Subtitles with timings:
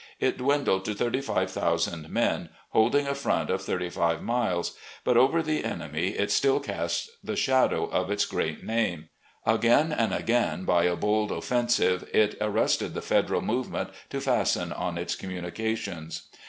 [0.19, 5.63] It dwindled to 35,000 men, holding a front of thirty five miles; but over the
[5.63, 9.09] enemy it still cast the shadow of its great name.
[9.45, 14.97] Again and again, by a bold offensive, it arrested the Federal movement to fasten on
[14.97, 16.23] its communications.